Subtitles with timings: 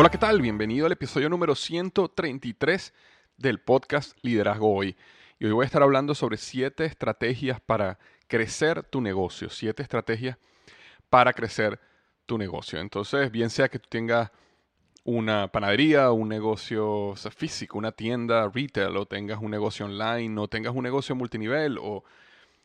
[0.00, 0.40] Hola, ¿qué tal?
[0.40, 2.94] Bienvenido al episodio número 133
[3.36, 4.96] del podcast Liderazgo Hoy.
[5.40, 7.98] Y hoy voy a estar hablando sobre siete estrategias para
[8.28, 10.38] crecer tu negocio, siete estrategias
[11.10, 11.80] para crecer
[12.26, 12.78] tu negocio.
[12.78, 14.30] Entonces, bien sea que tú tengas
[15.02, 20.76] una panadería, un negocio físico, una tienda retail, o tengas un negocio online, o tengas
[20.76, 22.04] un negocio multinivel, o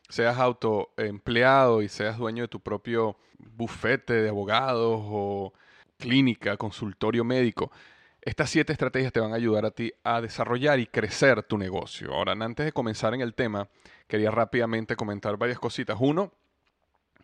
[0.08, 5.54] seas autoempleado y seas dueño de tu propio bufete de abogados o
[5.98, 7.72] clínica, consultorio médico.
[8.22, 12.14] Estas siete estrategias te van a ayudar a ti a desarrollar y crecer tu negocio.
[12.14, 13.68] Ahora, antes de comenzar en el tema,
[14.08, 15.98] quería rápidamente comentar varias cositas.
[16.00, 16.32] Uno,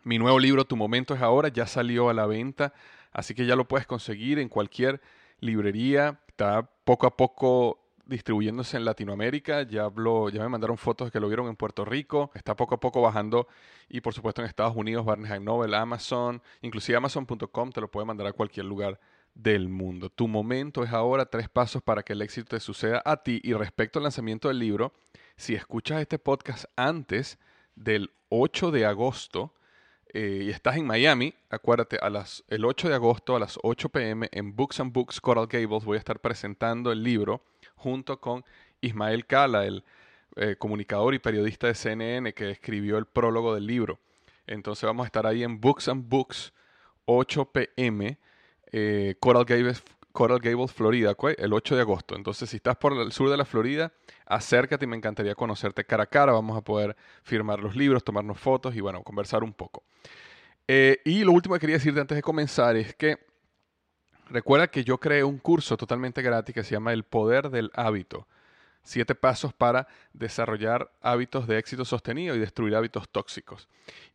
[0.02, 2.74] mi nuevo libro Tu momento es ahora ya salió a la venta,
[3.12, 5.00] así que ya lo puedes conseguir en cualquier
[5.40, 6.20] librería.
[6.28, 7.79] Está poco a poco
[8.10, 9.62] distribuyéndose en Latinoamérica.
[9.62, 12.30] Ya, habló, ya me mandaron fotos de que lo vieron en Puerto Rico.
[12.34, 13.46] Está poco a poco bajando
[13.88, 18.26] y por supuesto en Estados Unidos, Barnes Noble, Amazon, inclusive Amazon.com te lo puede mandar
[18.26, 19.00] a cualquier lugar
[19.32, 20.10] del mundo.
[20.10, 23.40] Tu momento es ahora tres pasos para que el éxito te suceda a ti.
[23.44, 24.92] Y respecto al lanzamiento del libro,
[25.36, 27.38] si escuchas este podcast antes
[27.76, 29.54] del 8 de agosto,
[30.12, 33.88] eh, y estás en Miami, acuérdate, a las, el 8 de agosto a las 8
[33.90, 37.44] pm en Books and Books Coral Gables voy a estar presentando el libro
[37.80, 38.44] junto con
[38.80, 39.84] Ismael Cala, el
[40.36, 43.98] eh, comunicador y periodista de CNN que escribió el prólogo del libro.
[44.46, 46.52] Entonces vamos a estar ahí en Books and Books,
[47.06, 48.18] 8 pm,
[48.72, 49.82] eh, Coral, Gables,
[50.72, 52.16] Florida, el 8 de agosto.
[52.16, 53.92] Entonces si estás por el sur de la Florida,
[54.26, 56.32] acércate y me encantaría conocerte cara a cara.
[56.32, 59.84] Vamos a poder firmar los libros, tomarnos fotos y bueno, conversar un poco.
[60.68, 63.29] Eh, y lo último que quería decirte antes de comenzar es que
[64.30, 68.28] Recuerda que yo creé un curso totalmente gratis que se llama El Poder del Hábito.
[68.84, 73.68] Siete pasos para desarrollar hábitos de éxito sostenido y destruir hábitos tóxicos.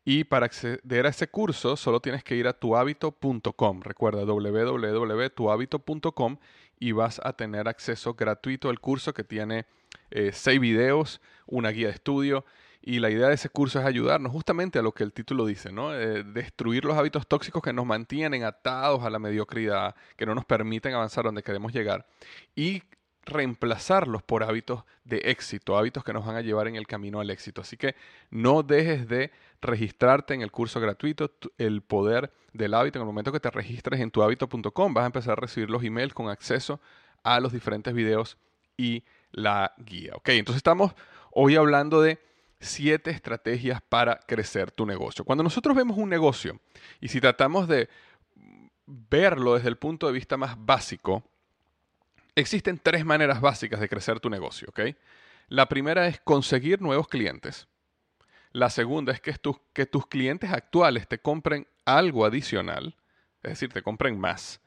[0.06, 3.82] Y para acceder a ese curso solo tienes que ir a tuhabito.com.
[3.82, 6.38] Recuerda www.tuhabito.com
[6.80, 9.66] y vas a tener acceso gratuito al curso que tiene
[10.12, 12.46] eh, seis videos, una guía de estudio
[12.88, 15.72] y la idea de ese curso es ayudarnos justamente a lo que el título dice,
[15.72, 15.96] ¿no?
[15.96, 20.46] Eh, destruir los hábitos tóxicos que nos mantienen atados a la mediocridad, que no nos
[20.46, 22.06] permiten avanzar donde queremos llegar,
[22.56, 22.84] y
[23.24, 27.32] reemplazarlos por hábitos de éxito, hábitos que nos van a llevar en el camino al
[27.32, 27.62] éxito.
[27.62, 27.96] Así que
[28.30, 33.00] no dejes de registrarte en el curso gratuito, el poder del hábito.
[33.00, 36.14] En el momento que te registres en tuhabito.com vas a empezar a recibir los emails
[36.14, 36.80] con acceso
[37.24, 38.38] a los diferentes videos
[38.78, 40.14] y la guía.
[40.18, 40.94] Ok, entonces estamos
[41.32, 42.20] hoy hablando de
[42.60, 45.26] siete estrategias para crecer tu negocio.
[45.26, 46.60] Cuando nosotros vemos un negocio
[47.00, 47.90] y si tratamos de
[48.86, 51.24] verlo desde el punto de vista más básico,
[52.36, 54.74] existen tres maneras básicas de crecer tu negocio,
[55.48, 57.68] La primera es conseguir nuevos clientes.
[58.52, 59.36] La segunda es que,
[59.74, 62.96] que tus clientes actuales te compren algo adicional,
[63.44, 64.62] es decir, te compren más.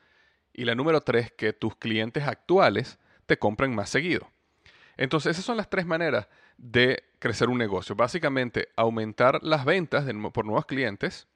[0.52, 4.31] Y la número tres, que tus clientes actuales te compren más seguido.
[4.96, 7.94] Entonces, esas son las tres maneras de crecer un negocio.
[7.94, 11.26] Básicamente, aumentar las ventas por nuevos clientes,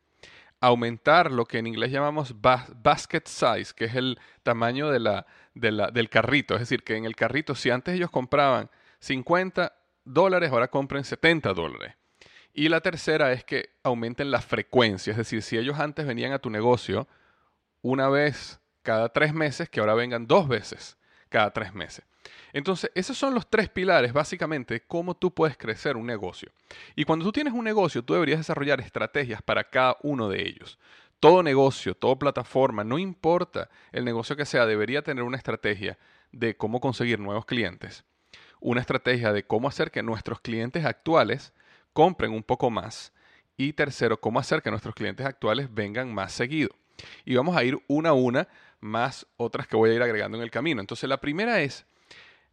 [0.61, 6.09] aumentar lo que en inglés llamamos basket size, que es el tamaño de la, del
[6.11, 6.55] carrito.
[6.55, 8.69] Es decir, que en el carrito, si antes ellos compraban
[9.01, 9.73] 50
[10.05, 11.95] dólares, ahora compren 70 dólares.
[12.53, 15.13] Y la tercera es que aumenten la frecuencia.
[15.13, 17.09] Es decir, si ellos antes venían a tu negocio
[17.81, 20.99] una vez cada tres meses, que ahora vengan dos veces
[21.29, 22.05] cada tres meses.
[22.53, 26.51] Entonces, esos son los tres pilares, básicamente, de cómo tú puedes crecer un negocio.
[26.95, 30.79] Y cuando tú tienes un negocio, tú deberías desarrollar estrategias para cada uno de ellos.
[31.21, 35.99] Todo negocio, toda plataforma, no importa el negocio que sea, debería tener una estrategia
[36.33, 38.05] de cómo conseguir nuevos clientes.
[38.61, 41.53] Una estrategia de cómo hacer que nuestros clientes actuales
[41.93, 43.13] compren un poco más.
[43.57, 46.71] Y tercero, cómo hacer que nuestros clientes actuales vengan más seguido.
[47.25, 48.49] Y vamos a ir una a una,
[48.81, 50.81] más otras que voy a ir agregando en el camino.
[50.81, 51.87] Entonces, la primera es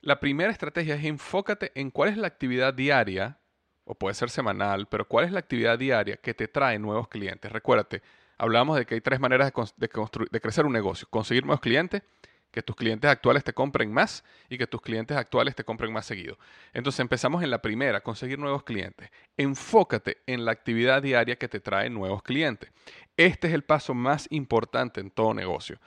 [0.01, 3.39] la primera estrategia es enfócate en cuál es la actividad diaria,
[3.83, 7.51] o puede ser semanal, pero cuál es la actividad diaria que te trae nuevos clientes.
[7.51, 8.01] Recuérdate,
[8.37, 9.89] hablamos de que hay tres maneras de,
[10.31, 11.07] de crecer un negocio.
[11.09, 12.03] Conseguir nuevos clientes,
[12.51, 16.05] que tus clientes actuales te compren más y que tus clientes actuales te compren más
[16.05, 16.37] seguido.
[16.73, 19.09] Entonces empezamos en la primera, conseguir nuevos clientes.
[19.37, 22.71] Enfócate en la actividad diaria que te trae nuevos clientes.
[23.17, 25.79] Este es el paso más importante en todo negocio.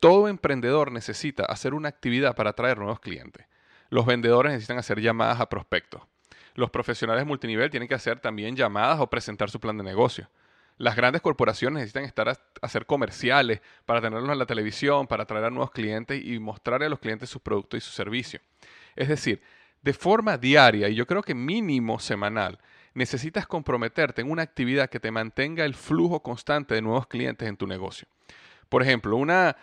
[0.00, 3.46] Todo emprendedor necesita hacer una actividad para atraer nuevos clientes.
[3.90, 6.02] Los vendedores necesitan hacer llamadas a prospectos.
[6.54, 10.28] Los profesionales multinivel tienen que hacer también llamadas o presentar su plan de negocio.
[10.76, 15.46] Las grandes corporaciones necesitan estar a, hacer comerciales para tenerlos en la televisión, para atraer
[15.46, 18.40] a nuevos clientes y mostrarle a los clientes sus productos y su servicio.
[18.94, 19.42] Es decir,
[19.82, 22.58] de forma diaria, y yo creo que mínimo semanal,
[22.94, 27.56] necesitas comprometerte en una actividad que te mantenga el flujo constante de nuevos clientes en
[27.56, 28.06] tu negocio.
[28.68, 29.56] Por ejemplo, una,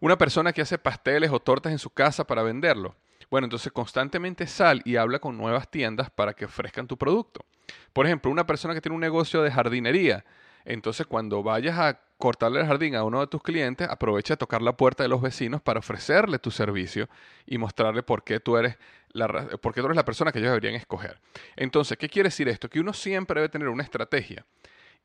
[0.00, 2.94] una persona que hace pasteles o tortas en su casa para venderlo.
[3.30, 7.44] Bueno, entonces constantemente sal y habla con nuevas tiendas para que ofrezcan tu producto.
[7.92, 10.24] Por ejemplo, una persona que tiene un negocio de jardinería.
[10.64, 14.62] Entonces, cuando vayas a cortarle el jardín a uno de tus clientes, aprovecha a tocar
[14.62, 17.08] la puerta de los vecinos para ofrecerle tu servicio
[17.46, 18.76] y mostrarle por qué tú eres
[19.10, 21.18] la, por qué tú eres la persona que ellos deberían escoger.
[21.56, 22.68] Entonces, ¿qué quiere decir esto?
[22.68, 24.44] Que uno siempre debe tener una estrategia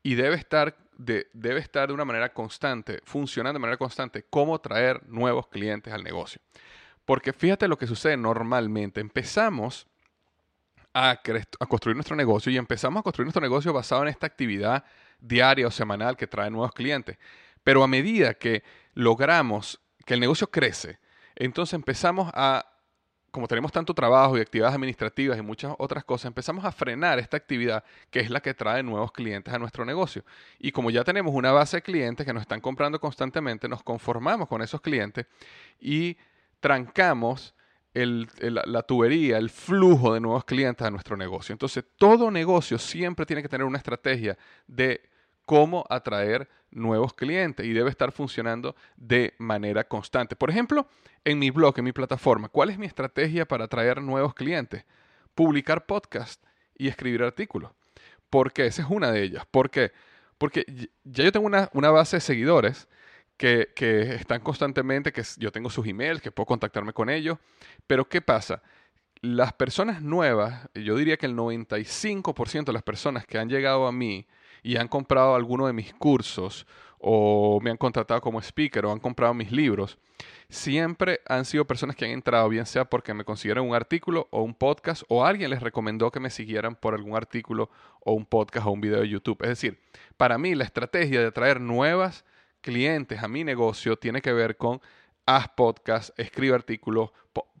[0.02, 4.60] y debe estar de, debe estar de una manera constante, funcionando de manera constante, cómo
[4.60, 6.40] traer nuevos clientes al negocio.
[7.04, 9.00] Porque fíjate lo que sucede normalmente.
[9.00, 9.86] Empezamos
[10.94, 14.84] a, a, construir nuestro negocio y empezamos a construir nuestro negocio basado en esta actividad
[15.18, 17.18] diaria o semanal que trae nuevos clientes.
[17.64, 18.62] Pero a medida que
[18.94, 20.98] logramos que el negocio crece,
[21.34, 22.71] entonces empezamos a
[23.32, 27.38] como tenemos tanto trabajo y actividades administrativas y muchas otras cosas, empezamos a frenar esta
[27.38, 30.22] actividad que es la que trae nuevos clientes a nuestro negocio.
[30.58, 34.48] Y como ya tenemos una base de clientes que nos están comprando constantemente, nos conformamos
[34.48, 35.26] con esos clientes
[35.80, 36.16] y
[36.60, 37.54] trancamos
[37.94, 41.54] la tubería, el flujo de nuevos clientes a nuestro negocio.
[41.54, 44.36] Entonces, todo negocio siempre tiene que tener una estrategia
[44.66, 45.02] de
[45.44, 50.36] cómo atraer nuevos clientes y debe estar funcionando de manera constante.
[50.36, 50.86] Por ejemplo,
[51.24, 54.84] en mi blog, en mi plataforma, ¿cuál es mi estrategia para atraer nuevos clientes?
[55.34, 56.42] Publicar podcast
[56.76, 57.70] y escribir artículos.
[58.30, 58.66] ¿Por qué?
[58.66, 59.46] Esa es una de ellas.
[59.50, 59.92] ¿Por qué?
[60.38, 60.64] Porque
[61.04, 62.88] ya yo tengo una, base de seguidores
[63.36, 67.38] que, que, están constantemente, que yo tengo sus emails, que puedo contactarme con ellos.
[67.86, 68.62] Pero ¿qué pasa?
[69.20, 73.92] Las personas nuevas, yo diría que el 95% de las personas que han llegado a
[73.92, 74.26] mí
[74.62, 76.66] y han comprado alguno de mis cursos
[76.98, 79.98] o me han contratado como speaker o han comprado mis libros,
[80.48, 84.42] siempre han sido personas que han entrado, bien sea porque me consiguieron un artículo o
[84.42, 88.66] un podcast o alguien les recomendó que me siguieran por algún artículo o un podcast
[88.66, 89.38] o un video de YouTube.
[89.42, 89.80] Es decir,
[90.16, 92.24] para mí la estrategia de atraer nuevas
[92.60, 94.80] clientes a mi negocio tiene que ver con
[95.26, 97.10] haz podcast, escribe artículos,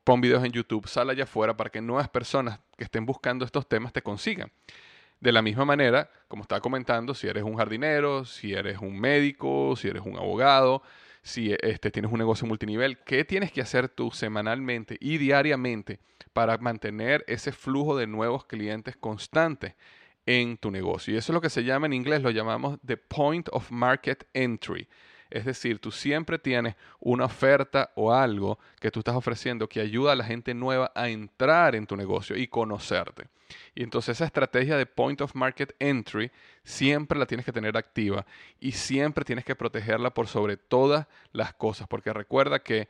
[0.04, 3.68] pon videos en YouTube, sal allá afuera para que nuevas personas que estén buscando estos
[3.68, 4.52] temas te consigan.
[5.22, 9.76] De la misma manera, como estaba comentando, si eres un jardinero, si eres un médico,
[9.76, 10.82] si eres un abogado,
[11.22, 16.00] si este, tienes un negocio multinivel, ¿qué tienes que hacer tú semanalmente y diariamente
[16.32, 19.76] para mantener ese flujo de nuevos clientes constante
[20.26, 21.14] en tu negocio?
[21.14, 24.26] Y eso es lo que se llama en inglés, lo llamamos the point of market
[24.34, 24.88] entry.
[25.32, 30.12] Es decir, tú siempre tienes una oferta o algo que tú estás ofreciendo que ayuda
[30.12, 33.28] a la gente nueva a entrar en tu negocio y conocerte.
[33.74, 36.30] Y entonces esa estrategia de point of market entry
[36.64, 38.26] siempre la tienes que tener activa
[38.60, 42.88] y siempre tienes que protegerla por sobre todas las cosas, porque recuerda que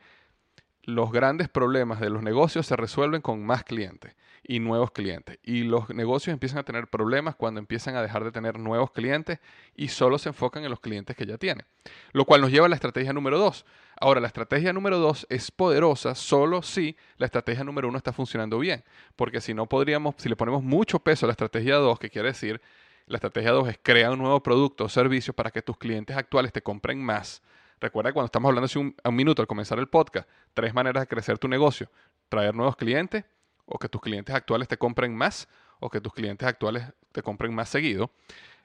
[0.83, 5.39] los grandes problemas de los negocios se resuelven con más clientes y nuevos clientes.
[5.43, 9.39] Y los negocios empiezan a tener problemas cuando empiezan a dejar de tener nuevos clientes
[9.75, 11.65] y solo se enfocan en los clientes que ya tienen.
[12.11, 13.65] Lo cual nos lleva a la estrategia número dos.
[13.99, 18.59] Ahora, la estrategia número dos es poderosa solo si la estrategia número uno está funcionando
[18.59, 18.83] bien.
[19.15, 22.29] Porque si no podríamos, si le ponemos mucho peso a la estrategia dos, que quiere
[22.29, 22.61] decir,
[23.05, 26.51] la estrategia dos es crear un nuevo producto o servicio para que tus clientes actuales
[26.51, 27.41] te compren más.
[27.79, 31.03] Recuerda que cuando estamos hablando hace un, un minuto al comenzar el podcast, tres maneras
[31.03, 31.89] de crecer tu negocio.
[32.29, 33.25] Traer nuevos clientes,
[33.65, 35.47] o que tus clientes actuales te compren más
[35.79, 38.11] o que tus clientes actuales te compren más seguido.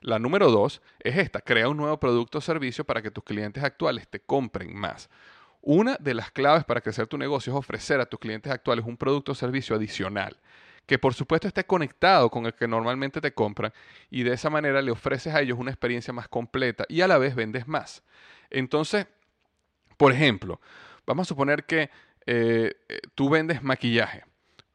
[0.00, 3.64] La número dos es esta, crea un nuevo producto o servicio para que tus clientes
[3.64, 5.10] actuales te compren más.
[5.60, 8.96] Una de las claves para crecer tu negocio es ofrecer a tus clientes actuales un
[8.96, 10.38] producto o servicio adicional,
[10.86, 13.72] que por supuesto esté conectado con el que normalmente te compran
[14.08, 17.18] y de esa manera le ofreces a ellos una experiencia más completa y a la
[17.18, 18.04] vez vendes más.
[18.50, 19.08] Entonces,
[19.96, 20.60] por ejemplo,
[21.04, 21.90] vamos a suponer que
[22.24, 24.27] eh, eh, tú vendes maquillaje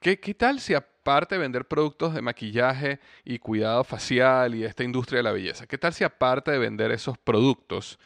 [0.04, 5.20] ¿Qué, tal si aparte de vender productos de maquillaje y cuidado facial y esta industria
[5.20, 7.98] de la belleza, qué tal si aparte de vender esos productos,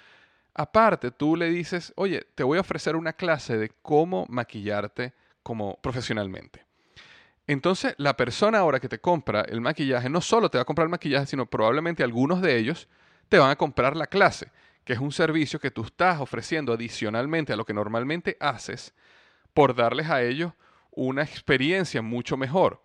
[0.53, 5.79] aparte tú le dices, oye, te voy a ofrecer una clase de cómo maquillarte como
[5.81, 6.67] profesionalmente?
[7.47, 10.85] Entonces, la persona ahora que te compra el maquillaje no solo te va a comprar
[10.85, 12.87] el maquillaje, sino probablemente algunos de ellos
[13.27, 14.51] te van a comprar la clase,
[14.83, 18.93] que es un servicio que tú estás ofreciendo adicionalmente a lo que normalmente haces
[19.55, 20.53] por darles a ellos
[20.97, 22.81] una experiencia mucho mejor.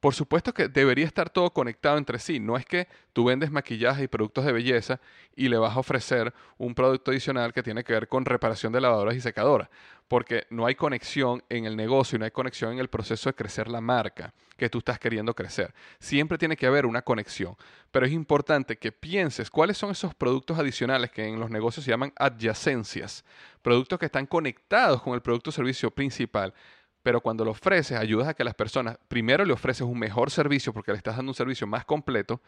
[0.00, 2.40] Por supuesto que debería estar todo conectado entre sí.
[2.40, 4.98] No es que tú vendes maquillaje y productos de belleza
[5.36, 8.80] y le vas a ofrecer un producto adicional que tiene que ver con reparación de
[8.80, 9.68] lavadoras y secadoras,
[10.08, 13.34] porque no hay conexión en el negocio y no hay conexión en el proceso de
[13.34, 15.74] crecer la marca que tú estás queriendo crecer.
[15.98, 17.56] Siempre tiene que haber una conexión,
[17.90, 21.90] pero es importante que pienses cuáles son esos productos adicionales que en los negocios se
[21.90, 23.22] llaman adyacencias,
[23.60, 26.54] productos que están conectados con el producto o servicio principal
[27.02, 30.72] pero cuando lo ofreces, ayudas a que las personas, primero le ofreces un mejor servicio
[30.72, 32.40] porque le estás dando un servicio más completo,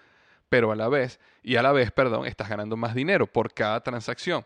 [0.49, 3.83] pero a la vez, y a la vez, perdón, estás ganando más dinero por cada
[3.83, 4.45] transacción.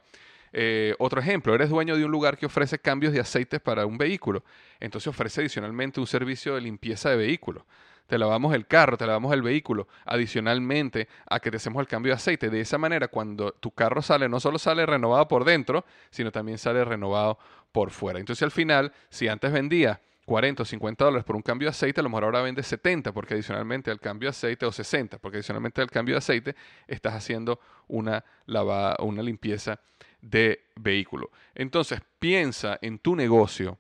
[0.52, 3.98] Eh, otro ejemplo, eres dueño de un lugar que ofrece cambios de aceites para un
[3.98, 4.44] vehículo,
[4.80, 7.66] entonces ofrece adicionalmente un servicio de limpieza de vehículo.
[8.06, 12.12] Te lavamos el carro, te lavamos el vehículo, adicionalmente a que te hacemos el cambio
[12.12, 12.50] de aceite.
[12.50, 16.56] De esa manera, cuando tu carro sale, no solo sale renovado por dentro, sino también
[16.56, 17.38] sale renovado
[17.72, 18.18] por fuera.
[18.18, 22.00] Entonces al final, si antes vendía 40 o 50 dólares por un cambio de aceite,
[22.00, 25.38] a lo mejor ahora vende 70 porque adicionalmente al cambio de aceite o 60 porque
[25.38, 26.56] adicionalmente al cambio de aceite
[26.88, 29.78] estás haciendo una lavada, una limpieza
[30.20, 31.30] de vehículo.
[31.54, 33.78] Entonces piensa en tu negocio.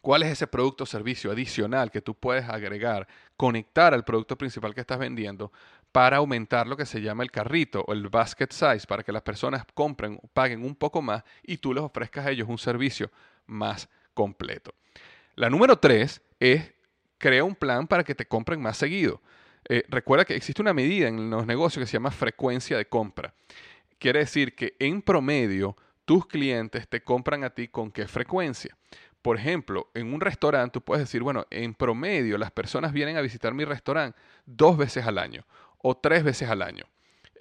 [0.00, 4.74] ¿Cuál es ese producto o servicio adicional que tú puedes agregar, conectar al producto principal
[4.74, 5.50] que estás vendiendo
[5.94, 9.22] para aumentar lo que se llama el carrito o el basket size, para que las
[9.22, 13.12] personas compren, paguen un poco más y tú les ofrezcas a ellos un servicio
[13.46, 14.74] más completo.
[15.36, 16.72] La número tres es
[17.16, 19.22] crea un plan para que te compren más seguido.
[19.68, 23.32] Eh, recuerda que existe una medida en los negocios que se llama frecuencia de compra.
[24.00, 28.76] Quiere decir que en promedio tus clientes te compran a ti con qué frecuencia.
[29.22, 33.22] Por ejemplo, en un restaurante tú puedes decir, bueno, en promedio las personas vienen a
[33.22, 35.44] visitar mi restaurante dos veces al año
[35.86, 36.86] o tres veces al año.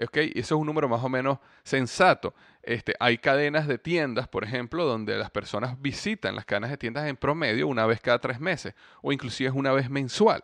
[0.04, 0.34] ¿Okay?
[0.36, 2.34] Eso es un número más o menos sensato.
[2.62, 7.08] Este, hay cadenas de tiendas, por ejemplo, donde las personas visitan las cadenas de tiendas
[7.08, 10.44] en promedio una vez cada tres meses o inclusive es una vez mensual.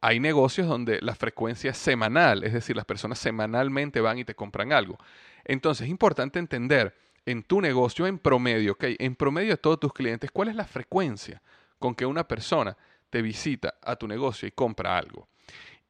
[0.00, 4.34] Hay negocios donde la frecuencia es semanal, es decir, las personas semanalmente van y te
[4.34, 4.98] compran algo.
[5.44, 8.96] Entonces es importante entender en tu negocio en promedio, ¿okay?
[8.98, 11.40] en promedio de todos tus clientes, cuál es la frecuencia
[11.78, 12.76] con que una persona
[13.10, 15.28] te visita a tu negocio y compra algo.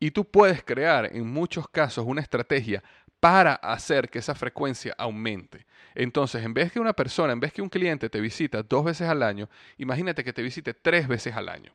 [0.01, 2.83] Y tú puedes crear en muchos casos una estrategia
[3.21, 5.67] para hacer que esa frecuencia aumente.
[5.95, 9.09] Entonces, en vez que una persona, en vez que un cliente te visita dos veces
[9.09, 11.73] al año, imagínate que te visite tres veces al año.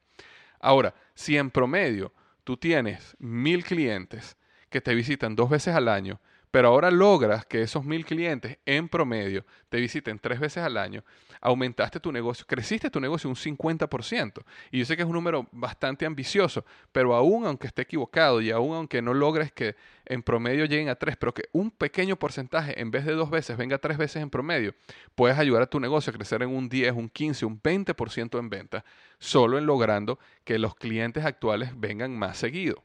[0.59, 2.13] Ahora, si en promedio
[2.45, 4.37] tú tienes mil clientes
[4.69, 6.21] que te visitan dos veces al año,
[6.53, 11.03] pero ahora logras que esos mil clientes en promedio te visiten tres veces al año,
[11.41, 14.43] aumentaste tu negocio, creciste tu negocio un 50%.
[14.69, 18.51] Y yo sé que es un número bastante ambicioso, pero aún aunque esté equivocado y
[18.51, 22.79] aún aunque no logres que en promedio lleguen a tres, pero que un pequeño porcentaje
[22.79, 24.75] en vez de dos veces venga tres veces en promedio,
[25.15, 28.49] puedes ayudar a tu negocio a crecer en un 10, un 15, un 20% en
[28.51, 28.85] venta,
[29.17, 32.83] solo en logrando que los clientes actuales vengan más seguido.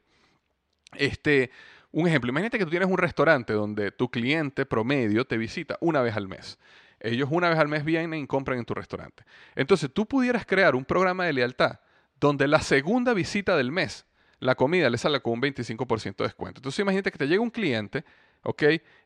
[0.95, 1.51] Este,
[1.91, 6.01] Un ejemplo, imagínate que tú tienes un restaurante donde tu cliente promedio te visita una
[6.01, 6.59] vez al mes.
[6.99, 9.23] Ellos una vez al mes vienen y compran en tu restaurante.
[9.55, 11.79] Entonces tú pudieras crear un programa de lealtad
[12.19, 14.05] donde la segunda visita del mes,
[14.39, 16.59] la comida le sale con un 25% de descuento.
[16.59, 18.03] Entonces imagínate que te llega un cliente,
[18.43, 18.63] ¿ok?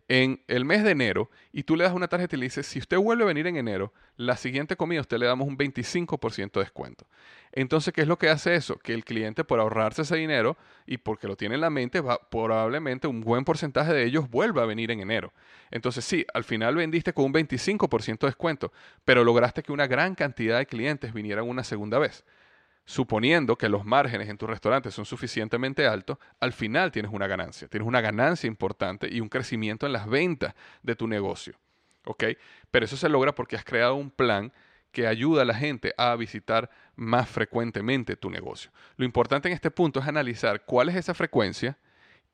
[0.09, 2.79] En el mes de enero y tú le das una tarjeta y le dices, si
[2.79, 6.59] usted vuelve a venir en enero, la siguiente comida usted le damos un 25% de
[6.59, 7.07] descuento.
[7.53, 8.77] Entonces, ¿qué es lo que hace eso?
[8.77, 12.19] Que el cliente por ahorrarse ese dinero y porque lo tiene en la mente, va,
[12.29, 15.31] probablemente un buen porcentaje de ellos vuelva a venir en enero.
[15.71, 18.73] Entonces, sí, al final vendiste con un 25% de descuento,
[19.05, 22.25] pero lograste que una gran cantidad de clientes vinieran una segunda vez
[22.85, 27.67] suponiendo que los márgenes en tu restaurante son suficientemente altos, al final tienes una ganancia.
[27.67, 31.55] Tienes una ganancia importante y un crecimiento en las ventas de tu negocio.
[32.05, 32.25] ¿Ok?
[32.71, 34.51] Pero eso se logra porque has creado un plan
[34.91, 38.71] que ayuda a la gente a visitar más frecuentemente tu negocio.
[38.97, 41.77] Lo importante en este punto es analizar cuál es esa frecuencia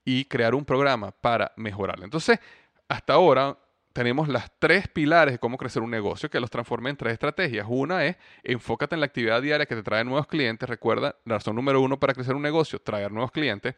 [0.04, 2.06] y crear un programa para mejorarla.
[2.06, 2.40] Entonces,
[2.88, 3.58] hasta ahora
[3.94, 7.66] tenemos las tres pilares de cómo crecer un negocio que los transforma en tres estrategias.
[7.68, 10.70] Una es enfócate en la actividad diaria que te trae nuevos clientes.
[10.70, 13.76] Recuerda, la razón número uno para crecer un negocio, traer nuevos clientes.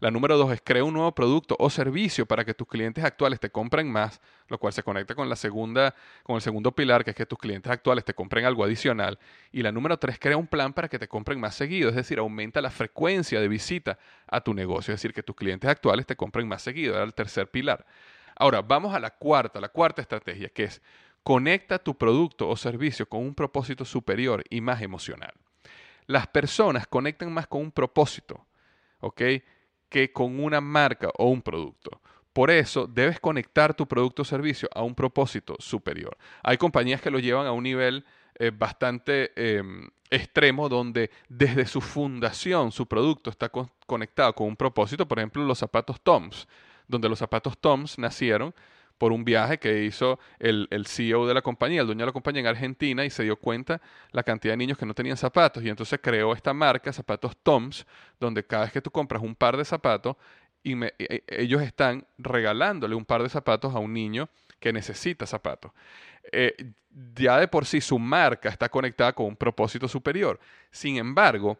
[0.00, 3.38] La número dos es crear un nuevo producto o servicio para que tus clientes actuales
[3.38, 7.10] te compren más, lo cual se conecta con la segunda, con el segundo pilar, que
[7.10, 9.20] es que tus clientes actuales te compren algo adicional.
[9.52, 12.18] Y la número tres, crea un plan para que te compren más seguido, es decir,
[12.18, 16.16] aumenta la frecuencia de visita a tu negocio, es decir, que tus clientes actuales te
[16.16, 16.96] compren más seguido.
[16.96, 17.86] Era el tercer pilar.
[18.36, 20.82] Ahora, vamos a la cuarta, la cuarta estrategia, que es
[21.22, 25.32] conecta tu producto o servicio con un propósito superior y más emocional.
[26.06, 28.44] Las personas conectan más con un propósito,
[29.00, 29.22] ¿ok?
[29.88, 32.00] Que con una marca o un producto.
[32.32, 36.16] Por eso debes conectar tu producto o servicio a un propósito superior.
[36.42, 38.04] Hay compañías que lo llevan a un nivel
[38.38, 43.50] eh, bastante em, extremo donde desde su fundación su producto está
[43.86, 45.06] conectado con un propósito.
[45.06, 46.48] Por ejemplo, los zapatos Toms
[46.92, 48.54] donde los zapatos Toms nacieron
[48.98, 52.12] por un viaje que hizo el, el, CEO de la compañía, el dueño de la
[52.12, 53.80] compañía en Argentina, y se dio cuenta
[54.12, 55.64] la cantidad de niños que no tenían zapatos.
[55.64, 57.84] Y entonces creó esta marca, Zapatos Toms,
[58.20, 60.16] donde cada vez que tú compras un par de zapatos,
[60.62, 64.28] y e, e, ellos están regalándole un par de zapatos a un niño
[64.60, 65.72] que necesita zapatos.
[66.30, 66.72] Eh,
[67.16, 70.38] ya de por sí su marca está conectada con un propósito superior.
[70.70, 71.58] Sin embargo,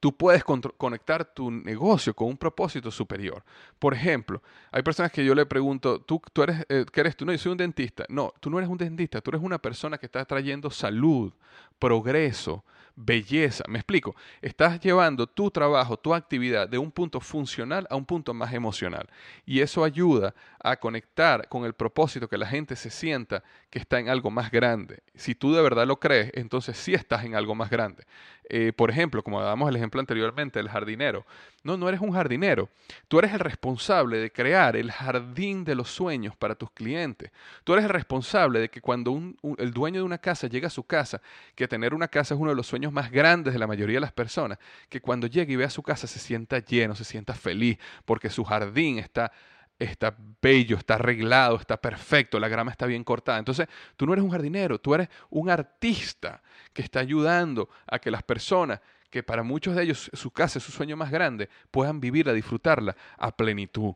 [0.00, 3.42] tú puedes conectar tu negocio con un propósito superior.
[3.78, 7.24] Por ejemplo, hay personas que yo le pregunto, ¿tú, tú eres, eh, ¿qué eres tú?
[7.24, 8.04] No, yo soy un dentista.
[8.08, 11.32] No, tú no eres un dentista, tú eres una persona que está trayendo salud,
[11.78, 12.64] progreso,
[12.96, 13.62] belleza.
[13.68, 18.34] Me explico, estás llevando tu trabajo, tu actividad de un punto funcional a un punto
[18.34, 19.08] más emocional.
[19.44, 24.00] Y eso ayuda a conectar con el propósito que la gente se sienta que está
[24.00, 25.02] en algo más grande.
[25.14, 28.04] Si tú de verdad lo crees, entonces sí estás en algo más grande.
[28.48, 31.26] Eh, por ejemplo, como damos el ejemplo anteriormente, el jardinero.
[31.64, 32.68] No, no eres un jardinero.
[33.08, 37.32] Tú eres el responsable de crear el jardín de los sueños para tus clientes.
[37.64, 39.20] Tú eres el responsable de que cuando
[39.58, 41.20] el dueño de una casa llega a su casa,
[41.56, 44.00] que tener una casa es uno de los sueños más grandes de la mayoría de
[44.00, 47.78] las personas, que cuando llegue y vea su casa se sienta lleno, se sienta feliz,
[48.04, 49.32] porque su jardín está
[49.78, 53.38] está bello, está arreglado, está perfecto, la grama está bien cortada.
[53.38, 58.10] Entonces, tú no eres un jardinero, tú eres un artista que está ayudando a que
[58.10, 62.00] las personas, que para muchos de ellos su casa es su sueño más grande, puedan
[62.00, 63.94] vivirla, disfrutarla a plenitud.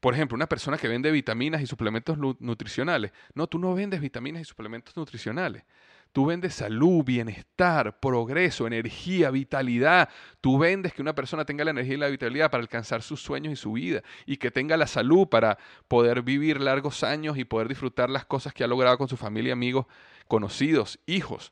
[0.00, 3.12] Por ejemplo, una persona que vende vitaminas y suplementos nutricionales.
[3.34, 5.62] No, tú no vendes vitaminas y suplementos nutricionales.
[6.12, 10.10] Tú vendes salud, bienestar, progreso, energía, vitalidad.
[10.42, 13.54] Tú vendes que una persona tenga la energía y la vitalidad para alcanzar sus sueños
[13.54, 15.56] y su vida y que tenga la salud para
[15.88, 19.54] poder vivir largos años y poder disfrutar las cosas que ha logrado con su familia,
[19.54, 19.86] amigos,
[20.28, 21.50] conocidos, hijos.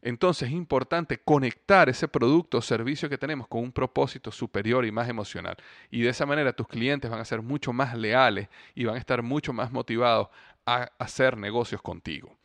[0.00, 4.92] Entonces es importante conectar ese producto o servicio que tenemos con un propósito superior y
[4.92, 5.58] más emocional.
[5.90, 8.98] Y de esa manera tus clientes van a ser mucho más leales y van a
[8.98, 10.28] estar mucho más motivados
[10.64, 12.39] a hacer negocios contigo.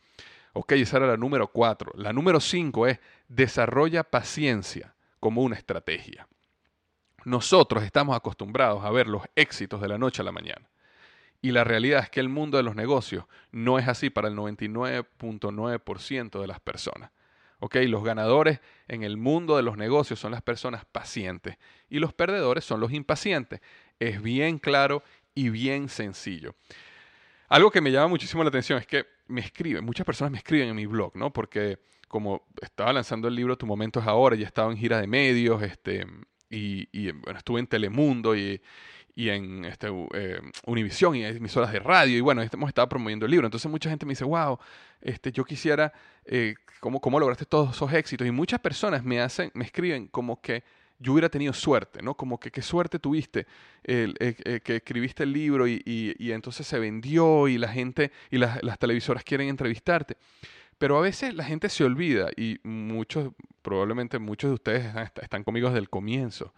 [0.58, 1.92] Ok, esa era la número cuatro.
[1.96, 6.26] La número cinco es desarrolla paciencia como una estrategia.
[7.26, 10.66] Nosotros estamos acostumbrados a ver los éxitos de la noche a la mañana.
[11.42, 14.34] Y la realidad es que el mundo de los negocios no es así para el
[14.34, 17.10] 99.9% de las personas.
[17.58, 17.76] ¿Ok?
[17.86, 21.58] Los ganadores en el mundo de los negocios son las personas pacientes
[21.90, 23.60] y los perdedores son los impacientes.
[24.00, 25.02] Es bien claro
[25.34, 26.54] y bien sencillo.
[27.48, 30.68] Algo que me llama muchísimo la atención es que me escriben, muchas personas me escriben
[30.68, 31.32] en mi blog, ¿no?
[31.32, 35.06] Porque como estaba lanzando el libro Tu Momento es Ahora, ya estaba en gira de
[35.06, 36.06] medios, este,
[36.48, 38.60] y, bueno, estuve en Telemundo y,
[39.14, 43.32] y en este, eh, Univisión y emisoras de radio, y bueno, hemos estado promoviendo el
[43.32, 43.46] libro.
[43.46, 44.58] Entonces mucha gente me dice, wow,
[45.00, 45.92] este, yo quisiera,
[46.24, 48.26] eh, ¿cómo, ¿cómo lograste todos esos éxitos?
[48.26, 50.62] Y muchas personas me hacen, me escriben como que
[50.98, 52.14] yo hubiera tenido suerte, ¿no?
[52.14, 53.46] Como que qué suerte tuviste
[53.84, 58.60] eh, eh, que escribiste el libro y, entonces se vendió y la gente y las,
[58.78, 60.16] televisoras quieren entrevistarte.
[60.78, 63.32] Pero a veces la gente se olvida y muchos,
[63.62, 66.52] probablemente muchos de ustedes están conmigo desde el comienzo.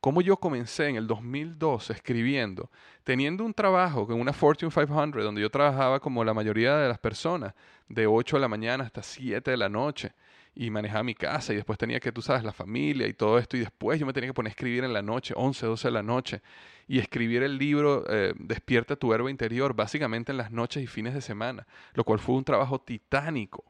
[0.00, 2.70] Como yo comencé en el 2002 escribiendo,
[3.04, 6.98] teniendo un trabajo con una Fortune 500, donde yo trabajaba como la mayoría de las
[6.98, 7.52] personas,
[7.86, 10.12] de 8 de la mañana hasta 7 de la noche,
[10.54, 13.56] y manejaba mi casa, y después tenía que, tú sabes, la familia y todo esto,
[13.56, 15.92] y después yo me tenía que poner a escribir en la noche, 11, 12 de
[15.92, 16.42] la noche,
[16.88, 21.14] y escribir el libro eh, Despierta tu verbo interior, básicamente en las noches y fines
[21.14, 23.64] de semana, lo cual fue un trabajo titánico.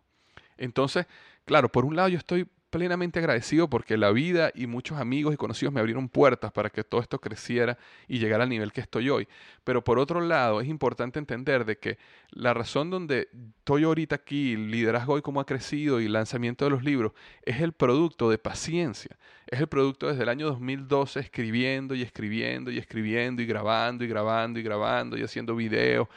[0.56, 1.06] Entonces,
[1.44, 5.36] claro, por un lado yo estoy plenamente agradecido porque la vida y muchos amigos y
[5.36, 7.76] conocidos me abrieron puertas para que todo esto creciera
[8.08, 9.28] y llegara al nivel que estoy hoy.
[9.64, 11.98] Pero por otro lado, es importante entender de que
[12.30, 13.28] la razón donde
[13.58, 17.72] estoy ahorita aquí, liderazgo hoy cómo ha crecido y lanzamiento de los libros, es el
[17.72, 19.16] producto de paciencia.
[19.48, 24.08] Es el producto desde el año 2012 escribiendo y escribiendo y escribiendo y grabando y
[24.08, 26.08] grabando y grabando y haciendo videos.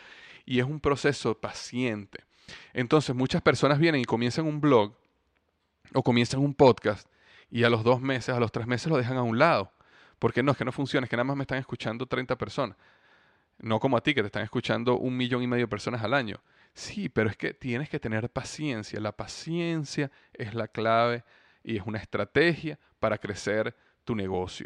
[0.45, 2.23] Y es un proceso paciente.
[2.73, 4.93] Entonces muchas personas vienen y comienzan un blog
[5.93, 7.07] o comienzan un podcast
[7.49, 9.71] y a los dos meses, a los tres meses lo dejan a un lado.
[10.17, 12.77] Porque no, es que no funciona, es que nada más me están escuchando 30 personas.
[13.59, 16.13] No como a ti, que te están escuchando un millón y medio de personas al
[16.13, 16.41] año.
[16.73, 18.99] Sí, pero es que tienes que tener paciencia.
[18.99, 21.23] La paciencia es la clave
[21.63, 24.65] y es una estrategia para crecer tu negocio.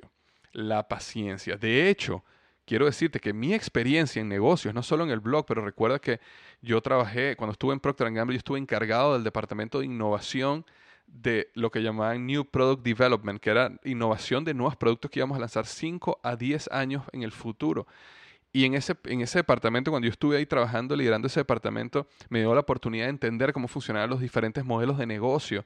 [0.54, 1.58] La paciencia.
[1.58, 2.24] De hecho,
[2.66, 6.22] quiero decirte que mi experiencia en negocios, no solo en el blog, pero recuerda que
[6.62, 10.66] yo trabajé, cuando estuve en Procter Gamble, yo estuve encargado del departamento de innovación
[11.08, 15.38] de lo que llamaban New Product Development, que era innovación de nuevos productos que íbamos
[15.38, 17.88] a lanzar 5 a 10 años en el futuro.
[18.54, 22.40] Y en ese, en ese departamento, cuando yo estuve ahí trabajando, liderando ese departamento, me
[22.40, 25.66] dio la oportunidad de entender cómo funcionaban los diferentes modelos de negocio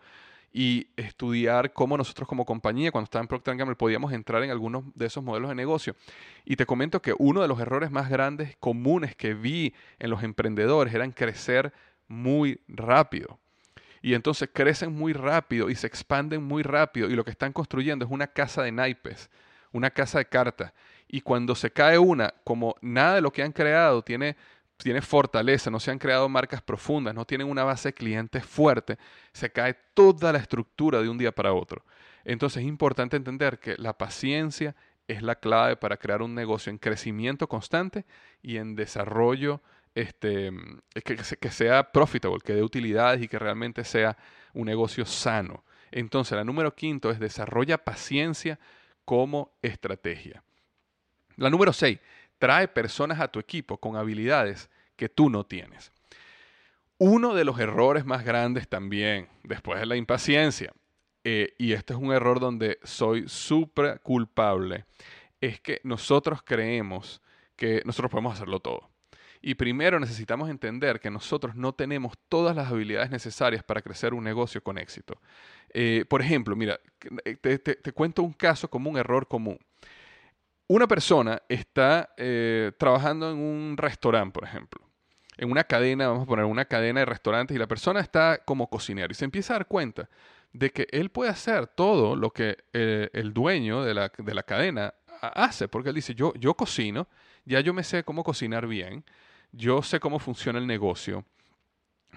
[0.54, 4.84] y estudiar cómo nosotros como compañía, cuando estaba en Procter Gamble, podíamos entrar en algunos
[4.96, 5.96] de esos modelos de negocio.
[6.44, 10.24] Y te comento que uno de los errores más grandes, comunes que vi en los
[10.24, 11.72] emprendedores, eran crecer
[12.08, 13.40] muy rápido
[14.02, 18.06] y entonces crecen muy rápido y se expanden muy rápido y lo que están construyendo
[18.06, 19.30] es una casa de naipes,
[19.72, 20.74] una casa de cartas.
[21.08, 24.36] Y cuando se cae una, como nada de lo que han creado tiene,
[24.78, 28.98] tiene fortaleza, no se han creado marcas profundas, no tienen una base de clientes fuerte,
[29.34, 31.86] se cae toda la estructura de un día para otro.
[32.24, 34.76] Entonces es importante entender que la paciencia
[35.08, 38.06] es la clave para crear un negocio en crecimiento constante
[38.42, 39.62] y en desarrollo
[39.96, 40.52] este,
[41.04, 44.18] que, sea profitable, que dé utilidades y que realmente sea
[44.54, 45.64] un negocio sano.
[45.92, 48.60] Entonces, la número quinto es desarrolla paciencia
[49.06, 50.44] como estrategia.
[51.36, 52.00] La número seis,
[52.38, 55.92] trae personas a tu equipo con habilidades que tú no tienes.
[56.98, 60.72] Uno de los errores más grandes también, después de la impaciencia,
[61.24, 64.86] eh, y este es un error donde soy súper culpable,
[65.40, 67.22] es que nosotros creemos
[67.56, 68.91] que nosotros podemos hacerlo todo.
[69.42, 74.24] Y primero necesitamos entender que nosotros no tenemos todas las habilidades necesarias para crecer un
[74.24, 75.20] negocio con éxito.
[75.74, 76.80] Eh, por ejemplo, mira,
[77.26, 79.58] eh, te, cuento un caso como un error común.
[80.68, 84.82] Una persona está eh, trabajando en un restaurante, por ejemplo,
[85.38, 88.70] en una cadena, vamos a poner una cadena de restaurantes, y la persona está como
[88.70, 90.08] cocinero y se empieza a dar cuenta
[90.54, 94.94] de que él puede hacer todo lo que el dueño de la, de la, cadena
[95.22, 97.08] hace, porque él dice, yo, yo cocino,
[97.46, 99.04] ya yo me sé cómo cocinar bien,
[99.52, 101.26] yo sé cómo funciona el negocio.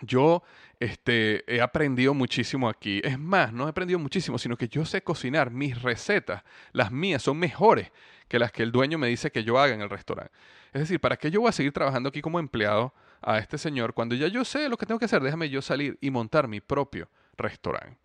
[0.03, 0.43] Yo
[0.81, 3.01] este, he aprendido muchísimo aquí.
[3.05, 5.51] Es más, no he aprendido muchísimo, sino que yo sé cocinar.
[5.51, 6.43] Mis recetas,
[6.73, 7.91] las mías, son mejores
[8.29, 10.33] que las que el dueño me dice que yo haga en el restaurante.
[10.73, 12.93] Es decir, ¿para qué yo voy a seguir trabajando aquí como empleado
[13.23, 15.23] a este señor cuando ya yo sé lo que tengo que hacer?
[15.23, 17.97] Déjame yo salir y montar mi propio restaurante.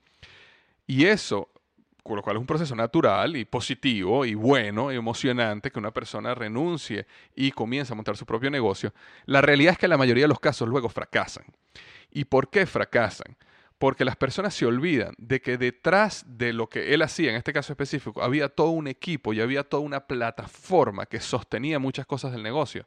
[0.85, 1.49] Y eso
[2.03, 5.91] con lo cual es un proceso natural y positivo y bueno y emocionante que una
[5.91, 8.93] persona renuncie y comience a montar su propio negocio,
[9.25, 11.45] la realidad es que la mayoría de los casos luego fracasan.
[12.11, 13.37] ¿Y por qué fracasan?
[13.77, 17.53] Porque las personas se olvidan de que detrás de lo que él hacía, en este
[17.53, 22.31] caso específico, había todo un equipo y había toda una plataforma que sostenía muchas cosas
[22.31, 22.85] del negocio,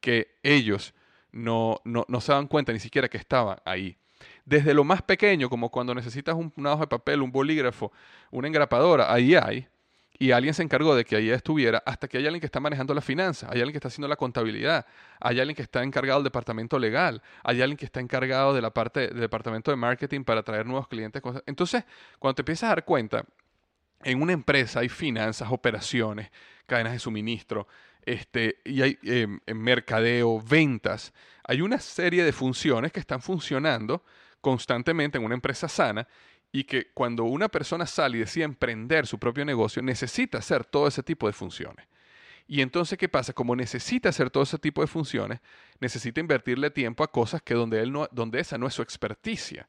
[0.00, 0.92] que ellos
[1.32, 3.96] no, no, no se daban cuenta ni siquiera que estaban ahí.
[4.46, 7.92] Desde lo más pequeño, como cuando necesitas un, una hoja de papel, un bolígrafo,
[8.30, 9.68] una engrapadora, ahí hay,
[10.18, 12.94] y alguien se encargó de que ahí estuviera, hasta que hay alguien que está manejando
[12.94, 14.86] la finanza, hay alguien que está haciendo la contabilidad,
[15.20, 18.70] hay alguien que está encargado del departamento legal, hay alguien que está encargado de la
[18.70, 21.22] parte del departamento de marketing para traer nuevos clientes.
[21.44, 21.84] Entonces,
[22.18, 23.26] cuando te empiezas a dar cuenta,
[24.04, 26.30] en una empresa hay finanzas, operaciones,
[26.66, 27.66] cadenas de suministro,
[28.02, 31.12] este, y hay em, mercadeo, ventas.
[31.44, 34.04] Hay una serie de funciones que están funcionando
[34.40, 36.06] constantemente en una empresa sana
[36.52, 40.88] y que cuando una persona sale y decide emprender su propio negocio, necesita hacer todo
[40.88, 41.86] ese tipo de funciones.
[42.48, 43.32] Y entonces, ¿qué pasa?
[43.32, 45.40] Como necesita hacer todo ese tipo de funciones,
[45.80, 49.68] necesita invertirle tiempo a cosas que donde, él no, donde esa no es su experticia.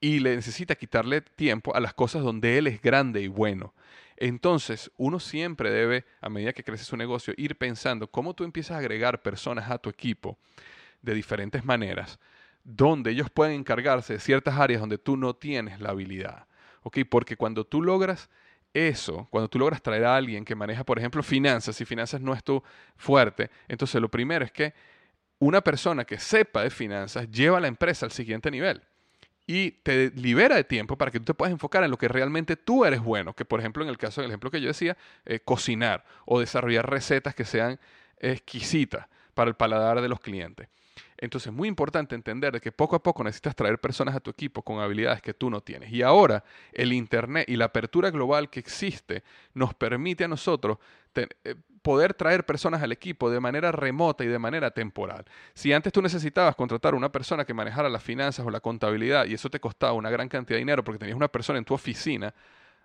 [0.00, 3.74] Y le necesita quitarle tiempo a las cosas donde él es grande y bueno.
[4.16, 8.76] Entonces, uno siempre debe, a medida que crece su negocio, ir pensando cómo tú empiezas
[8.76, 10.38] a agregar personas a tu equipo
[11.02, 12.18] de diferentes maneras,
[12.70, 16.46] donde ellos pueden encargarse de ciertas áreas donde tú no tienes la habilidad.
[16.82, 16.98] ¿Ok?
[17.08, 18.28] Porque cuando tú logras
[18.74, 22.34] eso, cuando tú logras traer a alguien que maneja, por ejemplo, finanzas, y finanzas no
[22.34, 22.62] es tu
[22.96, 24.74] fuerte, entonces lo primero es que
[25.38, 28.82] una persona que sepa de finanzas lleva a la empresa al siguiente nivel
[29.46, 32.56] y te libera de tiempo para que tú te puedas enfocar en lo que realmente
[32.56, 35.40] tú eres bueno, que por ejemplo en el caso del ejemplo que yo decía, eh,
[35.40, 37.80] cocinar o desarrollar recetas que sean
[38.18, 40.68] exquisitas para el paladar de los clientes.
[41.16, 44.30] Entonces es muy importante entender de que poco a poco necesitas traer personas a tu
[44.30, 45.92] equipo con habilidades que tú no tienes.
[45.92, 49.22] Y ahora el Internet y la apertura global que existe
[49.54, 50.78] nos permite a nosotros
[51.14, 55.24] eh, poder traer personas al equipo de manera remota y de manera temporal.
[55.54, 59.34] Si antes tú necesitabas contratar una persona que manejara las finanzas o la contabilidad y
[59.34, 62.34] eso te costaba una gran cantidad de dinero porque tenías una persona en tu oficina,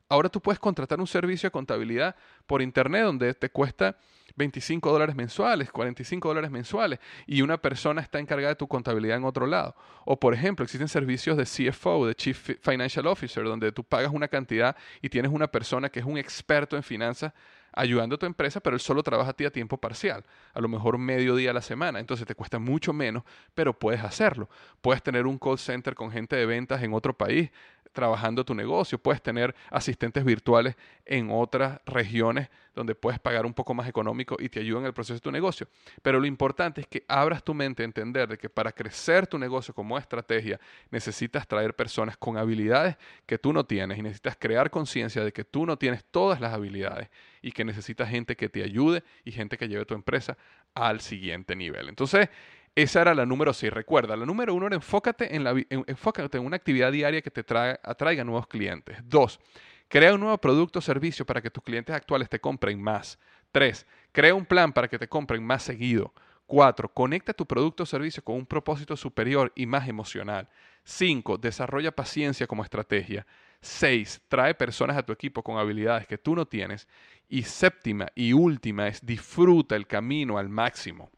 [0.09, 3.97] ahora tú puedes contratar un servicio de contabilidad por Internet donde te cuesta
[4.35, 9.25] 25 dólares mensuales, 45 dólares mensuales, y una persona está encargada de tu contabilidad en
[9.25, 9.75] otro lado.
[10.05, 14.27] O, por ejemplo, existen servicios de CFO, de Chief Financial Officer, donde tú pagas una
[14.27, 17.33] cantidad y tienes una persona que es un experto en finanzas
[17.75, 20.67] ayudando a tu empresa, pero él solo trabaja a ti a tiempo parcial, a lo
[20.67, 23.23] mejor medio día a la semana, entonces te cuesta mucho menos,
[23.55, 24.47] pero puedes hacerlo.
[24.81, 27.49] Puedes tener un call center con gente de ventas en otro país,
[27.93, 28.97] trabajando tu negocio.
[28.97, 30.75] Puedes tener asistentes virtuales
[31.06, 34.93] en otras regiones donde puedes pagar un poco más económico y te ayudan en el
[34.93, 35.67] proceso de tu negocio.
[36.01, 39.38] Pero lo importante es que abras tu mente a entender de que para crecer tu
[39.38, 44.69] negocio como estrategia necesitas traer personas con habilidades que tú no tienes y necesitas crear
[44.69, 47.10] conciencia de que tú no tienes todas las habilidades
[47.41, 50.38] y que necesitas gente que te ayude y gente que lleve tu empresa
[50.73, 51.89] al siguiente nivel.
[51.89, 52.29] Entonces,
[52.75, 53.71] esa era la número 6.
[53.71, 57.45] Recuerda, la número 1 era enfócate en, la, enfócate en una actividad diaria que te
[57.83, 58.97] atraiga nuevos clientes.
[59.03, 59.39] 2.
[59.88, 63.19] Crea un nuevo producto o servicio para que tus clientes actuales te compren más.
[63.51, 63.86] 3.
[64.12, 66.13] Crea un plan para que te compren más seguido.
[66.47, 66.91] 4.
[66.91, 70.49] Conecta tu producto o servicio con un propósito superior y más emocional.
[70.83, 71.38] 5.
[71.38, 73.27] Desarrolla paciencia como estrategia.
[73.62, 74.21] 6.
[74.27, 76.88] Trae personas a tu equipo con habilidades que tú no tienes.
[77.29, 81.12] Y séptima y última es disfruta el camino al máximo.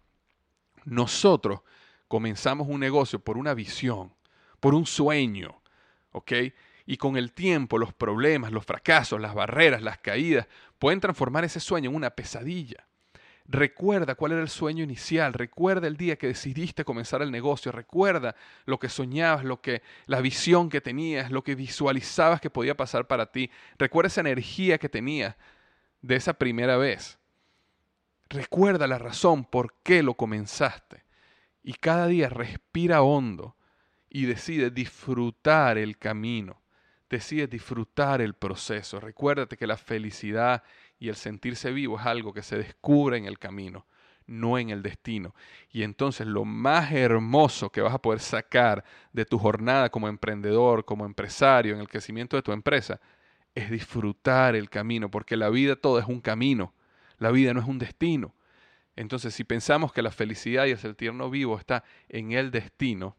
[0.86, 1.62] Nosotros
[2.08, 4.13] comenzamos un negocio por una visión,
[4.60, 5.62] por un sueño,
[6.12, 6.32] ¿ok?
[6.86, 10.48] Y con el tiempo los problemas, los fracasos, las barreras, las caídas
[10.80, 12.88] pueden transformar ese sueño en una pesadilla.
[13.48, 18.36] Recuerda cuál era el sueño inicial, recuerda el día que decidiste comenzar el negocio, recuerda
[18.65, 23.06] lo que soñabas, lo que la visión que tenías, lo que visualizabas que podía pasar
[23.06, 23.52] para ti.
[23.78, 25.36] Recuerda esa energía que tenías
[26.02, 27.19] de esa primera vez.
[28.30, 31.04] Recuerda la razón por qué lo comenzaste.
[31.64, 33.56] Y cada día respira hondo
[34.10, 36.62] y decide disfrutar el camino.
[37.10, 39.00] Decide disfrutar el proceso.
[39.00, 40.64] Recuérdate que la felicidad
[41.00, 43.88] y el sentirse vivo es algo que se descubre en el camino,
[44.26, 45.36] no en el destino.
[45.72, 50.86] Y entonces lo más hermoso que vas a poder sacar de tu jornada como emprendedor,
[50.86, 53.00] como empresario, en el crecimiento de tu empresa,
[53.56, 56.75] es disfrutar el camino, porque la vida todo es un camino.
[57.17, 58.36] La vida no es un destino.
[58.95, 63.15] Entonces, si pensamos que la felicidad y el tierno vivo está en el destino,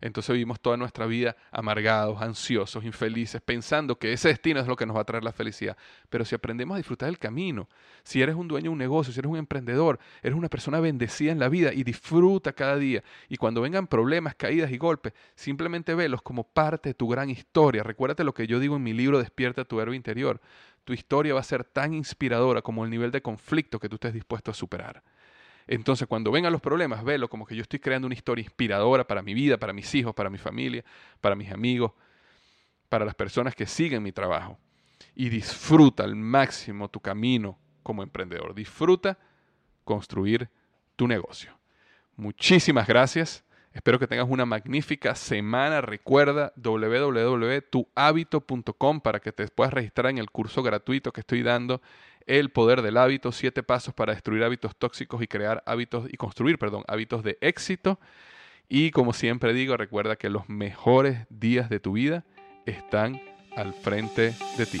[0.00, 4.84] entonces vivimos toda nuestra vida amargados, ansiosos, infelices, pensando que ese destino es lo que
[4.84, 5.76] nos va a traer la felicidad.
[6.10, 7.68] Pero si aprendemos a disfrutar del camino,
[8.02, 11.32] si eres un dueño de un negocio, si eres un emprendedor, eres una persona bendecida
[11.32, 13.02] en la vida y disfruta cada día.
[13.28, 17.82] Y cuando vengan problemas, caídas y golpes, simplemente velos como parte de tu gran historia.
[17.82, 20.40] Recuérdate lo que yo digo en mi libro Despierta tu héroe interior
[20.86, 24.14] tu historia va a ser tan inspiradora como el nivel de conflicto que tú estés
[24.14, 25.02] dispuesto a superar.
[25.66, 29.20] Entonces, cuando vengan los problemas, velo como que yo estoy creando una historia inspiradora para
[29.20, 30.84] mi vida, para mis hijos, para mi familia,
[31.20, 31.90] para mis amigos,
[32.88, 34.60] para las personas que siguen mi trabajo.
[35.16, 38.54] Y disfruta al máximo tu camino como emprendedor.
[38.54, 39.18] Disfruta
[39.82, 40.48] construir
[40.94, 41.58] tu negocio.
[42.14, 43.42] Muchísimas gracias.
[43.76, 45.82] Espero que tengas una magnífica semana.
[45.82, 51.82] Recuerda www.tuhabito.com para que te puedas registrar en el curso gratuito que estoy dando,
[52.24, 56.58] El poder del hábito, siete pasos para destruir hábitos tóxicos y crear hábitos y construir,
[56.58, 58.00] perdón, hábitos de éxito.
[58.66, 62.24] Y como siempre digo, recuerda que los mejores días de tu vida
[62.64, 63.20] están
[63.54, 64.80] al frente de ti.